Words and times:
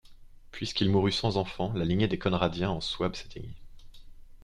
Puisqu'il 0.51 0.89
mourut 0.89 1.11
sans 1.11 1.37
enfants, 1.37 1.73
la 1.75 1.85
lignée 1.85 2.07
des 2.07 2.17
Conradiens 2.17 2.71
en 2.71 2.81
Souabe 2.81 3.13
s'éteignit. 3.13 3.55